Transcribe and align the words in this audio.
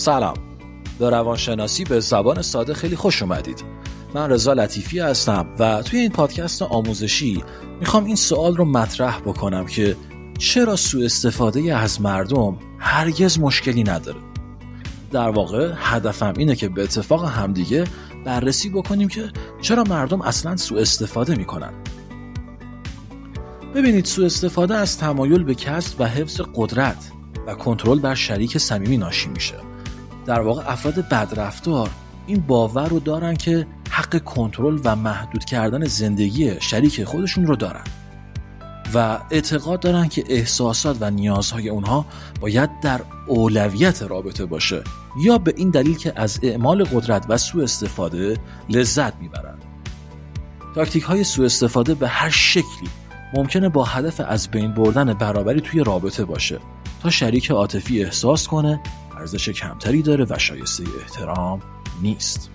سلام. 0.00 0.34
به 0.98 1.10
روانشناسی 1.10 1.84
به 1.84 2.00
زبان 2.00 2.42
ساده 2.42 2.74
خیلی 2.74 2.96
خوش 2.96 3.22
اومدید. 3.22 3.64
من 4.14 4.30
رضا 4.30 4.52
لطیفی 4.52 4.98
هستم 4.98 5.46
و 5.58 5.82
توی 5.82 6.00
این 6.00 6.10
پادکست 6.10 6.62
آموزشی 6.62 7.44
می‌خوام 7.80 8.04
این 8.04 8.16
سوال 8.16 8.56
رو 8.56 8.64
مطرح 8.64 9.18
بکنم 9.18 9.66
که 9.66 9.96
چرا 10.38 10.76
سوء 10.76 11.04
استفاده 11.04 11.74
از 11.74 12.00
مردم 12.00 12.56
هرگز 12.78 13.38
مشکلی 13.38 13.82
نداره؟ 13.82 14.18
در 15.12 15.28
واقع 15.28 15.72
هدفم 15.76 16.34
اینه 16.36 16.56
که 16.56 16.68
به 16.68 16.82
اتفاق 16.82 17.24
همدیگه 17.24 17.84
بررسی 18.24 18.68
بکنیم 18.68 19.08
که 19.08 19.30
چرا 19.60 19.84
مردم 19.84 20.22
اصلا 20.22 20.56
سوء 20.56 20.80
استفاده 20.80 21.34
می‌کنن. 21.34 21.72
ببینید 23.74 24.04
سوء 24.04 24.26
استفاده 24.26 24.74
از 24.74 24.98
تمایل 24.98 25.44
به 25.44 25.54
کسب 25.54 26.00
و 26.00 26.04
حفظ 26.04 26.40
قدرت 26.54 27.10
و 27.46 27.54
کنترل 27.54 27.98
بر 27.98 28.14
شریک 28.14 28.58
صمیمی 28.58 28.96
ناشی 28.96 29.28
میشه. 29.28 29.69
در 30.30 30.40
واقع 30.40 30.72
افراد 30.72 31.08
بدرفتار 31.08 31.90
این 32.26 32.40
باور 32.40 32.88
رو 32.88 33.00
دارن 33.00 33.36
که 33.36 33.66
حق 33.90 34.24
کنترل 34.24 34.80
و 34.84 34.96
محدود 34.96 35.44
کردن 35.44 35.84
زندگی 35.84 36.60
شریک 36.60 37.04
خودشون 37.04 37.46
رو 37.46 37.56
دارن 37.56 37.84
و 38.94 39.18
اعتقاد 39.30 39.80
دارن 39.80 40.08
که 40.08 40.24
احساسات 40.28 40.96
و 41.00 41.10
نیازهای 41.10 41.68
اونها 41.68 42.06
باید 42.40 42.70
در 42.80 43.00
اولویت 43.26 44.02
رابطه 44.02 44.46
باشه 44.46 44.82
یا 45.24 45.38
به 45.38 45.54
این 45.56 45.70
دلیل 45.70 45.96
که 45.96 46.12
از 46.16 46.40
اعمال 46.42 46.84
قدرت 46.84 47.26
و 47.28 47.36
سوء 47.36 47.62
استفاده 47.62 48.36
لذت 48.68 49.16
می‌برن. 49.20 49.58
تاکتیک 50.74 51.02
های 51.02 51.24
سوء 51.24 51.46
استفاده 51.46 51.94
به 51.94 52.08
هر 52.08 52.30
شکلی 52.30 52.88
ممکنه 53.34 53.68
با 53.68 53.84
هدف 53.84 54.20
از 54.28 54.48
بین 54.48 54.74
بردن 54.74 55.14
برابری 55.14 55.60
توی 55.60 55.84
رابطه 55.84 56.24
باشه. 56.24 56.58
تا 57.02 57.10
شریک 57.10 57.50
عاطفی 57.50 58.04
احساس 58.04 58.48
کنه 58.48 58.80
ارزش 59.18 59.48
کمتری 59.48 60.02
داره 60.02 60.26
و 60.30 60.38
شایسته 60.38 60.84
احترام 61.00 61.62
نیست. 62.02 62.50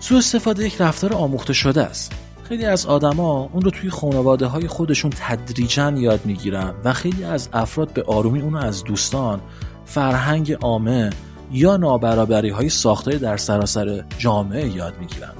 سوء 0.00 0.18
استفاده 0.18 0.66
یک 0.66 0.80
رفتار 0.80 1.12
آموخته 1.12 1.52
شده 1.52 1.82
است. 1.82 2.12
خیلی 2.42 2.64
از 2.64 2.86
آدما 2.86 3.50
اون 3.52 3.62
رو 3.62 3.70
توی 3.70 3.90
خانواده 3.90 4.46
های 4.46 4.68
خودشون 4.68 5.10
تدریجا 5.16 5.90
یاد 5.90 6.26
می‌گیرن 6.26 6.74
و 6.84 6.92
خیلی 6.92 7.24
از 7.24 7.48
افراد 7.52 7.92
به 7.92 8.02
آرومی 8.02 8.40
اون 8.40 8.52
رو 8.52 8.58
از 8.58 8.84
دوستان 8.84 9.40
فرهنگ 9.84 10.52
عامه 10.52 11.10
یا 11.52 11.76
نابرابری 11.76 12.50
های 12.50 12.68
ساخته 12.68 13.18
در 13.18 13.36
سراسر 13.36 14.04
جامعه 14.18 14.68
یاد 14.68 14.98
می‌گیرن. 15.00 15.32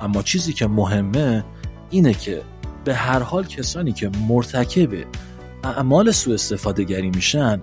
اما 0.00 0.22
چیزی 0.22 0.52
که 0.52 0.66
مهمه 0.66 1.44
اینه 1.90 2.14
که 2.14 2.42
به 2.84 2.94
هر 2.94 3.22
حال 3.22 3.46
کسانی 3.46 3.92
که 3.92 4.10
مرتکب 4.28 4.88
اعمال 5.64 6.10
سوء 6.10 6.34
استفاده 6.34 6.84
گری 6.84 7.10
میشن 7.10 7.60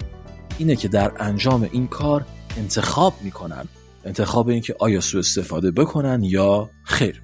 اینه 0.58 0.76
که 0.76 0.88
در 0.88 1.12
انجام 1.20 1.70
این 1.72 1.88
کار 1.88 2.26
انتخاب 2.58 3.14
می‌کنن. 3.22 3.66
انتخاب 4.06 4.48
اینکه 4.48 4.76
آیا 4.80 5.02
سوء 5.02 5.20
استفاده 5.20 5.72
بکنن 5.72 6.24
یا 6.24 6.70
خیر. 6.84 7.22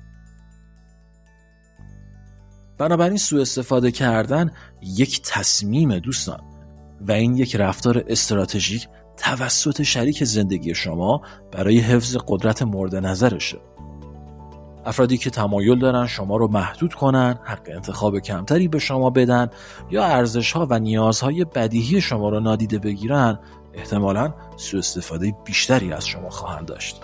بنابراین 2.78 3.18
سوء 3.18 3.42
استفاده 3.42 3.92
کردن 3.92 4.52
یک 4.82 5.22
تصمیم 5.22 6.00
دوستان 6.00 6.42
و 7.02 7.12
این 7.12 7.36
یک 7.36 7.56
رفتار 7.56 8.04
استراتژیک 8.08 8.88
توسط 9.18 9.82
شریک 9.82 10.24
زندگی 10.24 10.76
شما 10.76 11.22
برای 11.52 11.80
حفظ 11.80 12.18
قدرت 12.28 12.62
مورد 12.62 12.96
نظرشه. 12.96 13.58
افرادی 14.86 15.18
که 15.18 15.30
تمایل 15.30 15.80
دارن 15.80 16.08
شما 16.08 16.38
رو 16.38 16.48
محدود 16.48 16.94
کنن 16.94 17.40
حق 17.44 17.70
انتخاب 17.76 18.20
کمتری 18.20 18.68
به 18.68 18.80
شما 18.80 19.10
بدن 19.10 19.50
یا 19.92 20.04
ارزش 20.04 20.52
ها 20.52 20.68
و 20.70 20.80
نیازهای 20.80 21.46
بدیهی 21.46 22.02
شما 22.02 22.30
رو 22.30 22.40
نادیده 22.40 22.80
بگیرن 22.80 23.40
احتمالا 23.74 24.34
سوء 24.58 24.80
استفاده 24.80 25.34
بیشتری 25.46 25.94
از 25.94 26.08
شما 26.08 26.30
خواهند 26.30 26.66
داشت. 26.66 27.02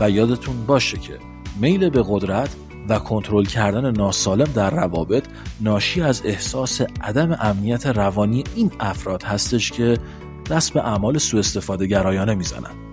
و 0.00 0.10
یادتون 0.10 0.66
باشه 0.66 0.98
که 0.98 1.18
میل 1.60 1.90
به 1.90 2.04
قدرت 2.08 2.56
و 2.88 2.98
کنترل 2.98 3.44
کردن 3.44 3.90
ناسالم 3.90 4.52
در 4.54 4.70
روابط 4.70 5.24
ناشی 5.60 6.02
از 6.02 6.22
احساس 6.24 6.80
عدم 7.00 7.38
امنیت 7.40 7.86
روانی 7.86 8.44
این 8.54 8.72
افراد 8.80 9.22
هستش 9.22 9.70
که 9.70 9.98
دست 10.50 10.72
به 10.72 10.80
اعمال 10.80 11.18
سوء 11.18 11.40
استفاده 11.40 11.86
گرایانه 11.86 12.34
می‌زنن. 12.34 12.89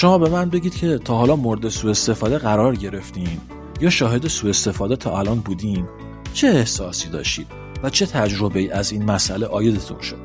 شما 0.00 0.18
به 0.18 0.28
من 0.28 0.50
بگید 0.50 0.74
که 0.74 0.98
تا 0.98 1.16
حالا 1.16 1.36
مورد 1.36 1.68
سوء 1.68 1.90
استفاده 1.90 2.38
قرار 2.38 2.76
گرفتین 2.76 3.40
یا 3.80 3.90
شاهد 3.90 4.28
سوء 4.28 4.50
استفاده 4.50 4.96
تا 4.96 5.18
الان 5.18 5.40
بودین 5.40 5.88
چه 6.34 6.48
احساسی 6.48 7.08
داشتید 7.08 7.46
و 7.82 7.90
چه 7.90 8.06
تجربه 8.06 8.60
ای 8.60 8.70
از 8.70 8.92
این 8.92 9.04
مسئله 9.04 9.46
آیدتون 9.46 10.00
شد؟ 10.00 10.18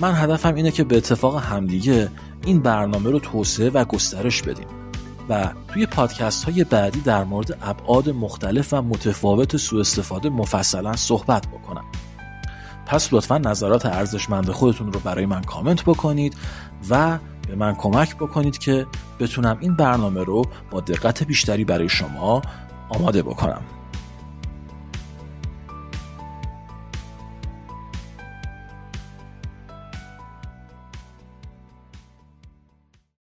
من 0.00 0.14
هدفم 0.14 0.54
اینه 0.54 0.70
که 0.70 0.84
به 0.84 0.96
اتفاق 0.96 1.42
همدیگه 1.42 2.08
این 2.46 2.60
برنامه 2.60 3.10
رو 3.10 3.18
توسعه 3.18 3.70
و 3.70 3.84
گسترش 3.84 4.42
بدیم 4.42 4.66
و 5.28 5.52
توی 5.68 5.86
پادکست 5.86 6.44
های 6.44 6.64
بعدی 6.64 7.00
در 7.00 7.24
مورد 7.24 7.58
ابعاد 7.62 8.10
مختلف 8.10 8.72
و 8.72 8.82
متفاوت 8.82 9.56
سوء 9.56 9.80
استفاده 9.80 10.28
مفصلا 10.28 10.96
صحبت 10.96 11.46
بکنم. 11.46 11.84
پس 12.86 13.12
لطفا 13.12 13.38
نظرات 13.38 13.86
ارزشمند 13.86 14.50
خودتون 14.50 14.92
رو 14.92 15.00
برای 15.00 15.26
من 15.26 15.42
کامنت 15.42 15.84
بکنید 15.84 16.36
و 16.90 17.18
به 17.48 17.54
من 17.54 17.74
کمک 17.74 18.16
بکنید 18.16 18.58
که 18.58 18.86
بتونم 19.20 19.56
این 19.60 19.74
برنامه 19.76 20.24
رو 20.24 20.44
با 20.70 20.80
دقت 20.80 21.22
بیشتری 21.22 21.64
برای 21.64 21.88
شما 21.88 22.42
آماده 22.88 23.22
بکنم. 23.22 23.62